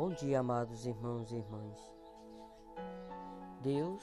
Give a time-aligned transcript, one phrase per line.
[0.00, 1.78] Bom dia, amados irmãos e irmãs.
[3.60, 4.02] Deus,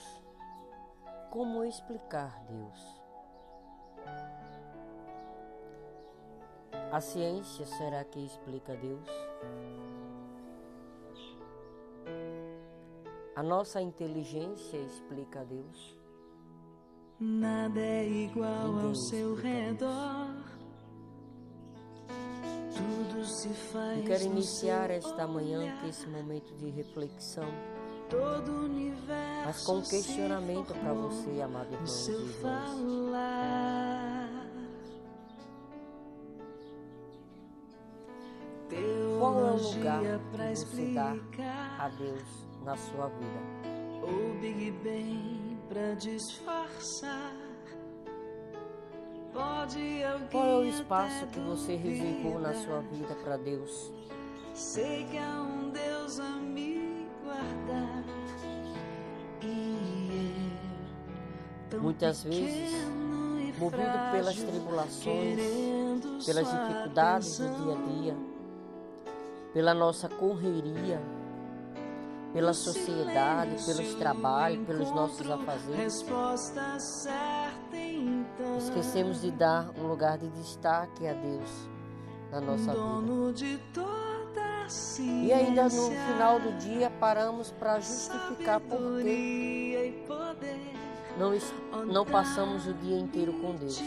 [1.32, 3.02] como explicar Deus?
[6.92, 9.10] A ciência será que explica Deus?
[13.36, 16.00] A nossa inteligência explica Deus?
[17.20, 20.27] Nada é igual Ninguém ao seu redor.
[23.46, 27.50] Eu quero iniciar esta manhã com esse momento de reflexão,
[29.46, 33.38] mas com um questionamento para você, amado irmão e irmãs.
[39.20, 41.16] Qual é o lugar que você dá
[41.80, 43.58] a Deus na sua vida?
[44.08, 47.37] ou Big Bang pra disfarçar.
[50.32, 53.92] Qual é o espaço que você reservou na sua vida para Deus?
[54.56, 58.04] Sei que há um Deus a me guardar
[59.44, 60.34] e
[61.70, 62.74] tão Muitas vezes,
[63.60, 68.18] movido pelas tribulações, pelas dificuldades do dia a dia,
[69.54, 71.00] pela nossa correria,
[72.34, 76.04] pela sociedade, pelos trabalhos, pelos nossos afazeres.
[78.58, 81.70] Esquecemos de dar um lugar de destaque a Deus
[82.32, 82.82] na nossa vida.
[85.00, 90.74] E ainda no final do dia paramos para justificar por que poder.
[91.18, 93.82] não, não passamos o dia inteiro com Deus.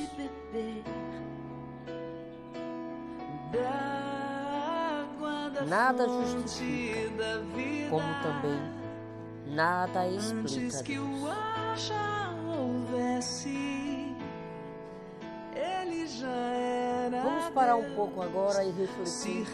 [5.68, 7.44] Nada justifica.
[7.90, 8.79] Como também
[9.50, 11.08] nada Antes explica que Deus.
[11.08, 14.16] o já houvesse,
[15.54, 17.22] ele já era.
[17.22, 19.46] Vamos parar um pouco agora e refletir.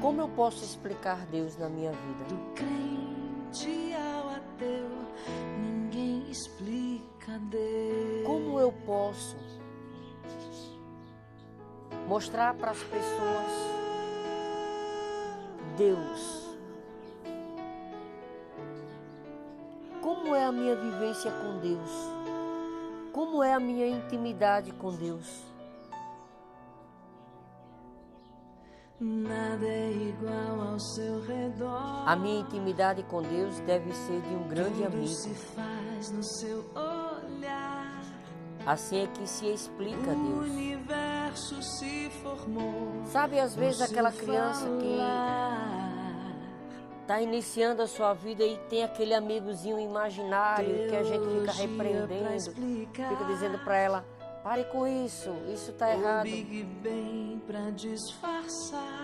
[0.00, 2.24] Como eu posso explicar Deus na minha vida?
[2.28, 4.90] do crente ao ateu,
[5.60, 8.26] ninguém explica Deus.
[8.26, 9.36] Como eu posso
[12.08, 13.52] mostrar para as pessoas
[15.78, 16.51] Deus?
[20.42, 21.90] É a minha vivência com Deus?
[23.12, 25.44] Como é a minha intimidade com Deus?
[29.00, 32.04] Nada é igual ao seu redor.
[32.08, 35.06] A minha intimidade com Deus deve ser de um grande Tudo amigo.
[35.08, 38.00] se faz no seu olhar.
[38.64, 40.50] Assim é que se explica O Deus.
[40.50, 43.02] universo se formou.
[43.06, 45.00] Sabe, às vezes aquela criança que
[47.02, 51.52] está iniciando a sua vida e tem aquele amigozinho imaginário que a gente fica pra
[51.52, 54.04] repreendendo, fica dizendo para ela:
[54.42, 56.28] pare com isso, isso está O errado.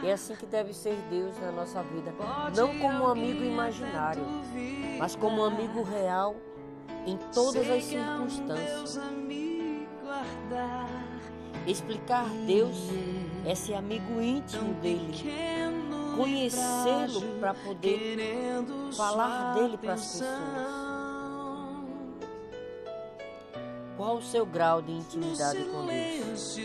[0.03, 2.15] E é assim que deve ser Deus na nossa vida,
[2.57, 4.25] não como um amigo imaginário,
[4.99, 6.37] mas como um amigo real
[7.07, 9.01] em todas as Deus circunstâncias.
[11.67, 12.89] Explicar Deus
[13.45, 15.13] é ser amigo íntimo dele,
[16.19, 18.19] conhecê-lo para poder
[18.97, 20.79] falar dele pras atenção.
[23.97, 26.57] qual o seu grau de intimidade com Deus.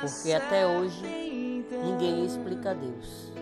[0.00, 1.02] Porque até hoje.
[1.68, 3.32] Ninguém explica Deus.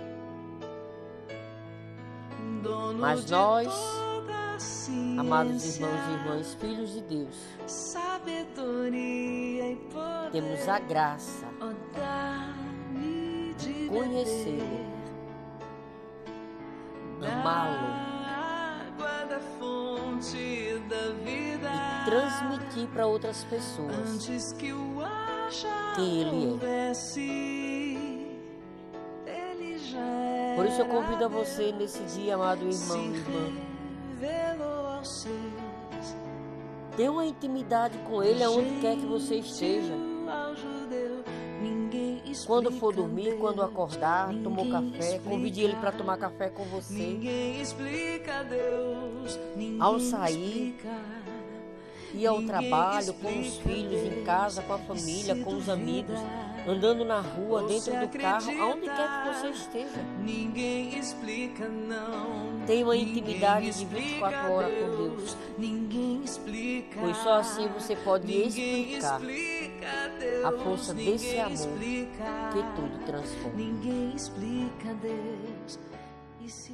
[2.62, 7.36] Dono Mas nós, a Amados irmãos e irmãs, filhos de Deus,
[10.32, 11.46] temos a graça
[13.88, 14.80] conhecê-lo,
[17.22, 18.04] amá-lo.
[21.66, 23.96] E transmitir para outras pessoas.
[24.14, 24.72] Antes que
[25.94, 26.92] quem Ele é.
[29.26, 33.52] ele Por isso eu convido a você nesse dia, amado irmão e irmã,
[36.96, 40.13] tenha uma intimidade com Ele aonde quer que você esteja.
[42.46, 46.94] Quando for dormir, quando acordar, tomou café, convide Ele para tomar café com você.
[46.94, 50.76] Ninguém explica Deus, ninguém Ao sair,
[52.14, 56.18] Ir ao trabalho, com os filhos, em casa, com a família, com os amigos,
[56.66, 60.02] andando na rua, dentro do carro, aonde quer que você esteja.
[60.20, 62.64] Ninguém explica não.
[62.66, 65.36] Tenha uma intimidade de explica 24 horas com Deus.
[65.58, 67.00] Ninguém explica.
[67.00, 69.20] Pois só assim você pode explicar
[70.44, 73.56] a força desse amor que tudo transforma.
[73.56, 75.78] Ninguém explica Deus.
[76.40, 76.72] E se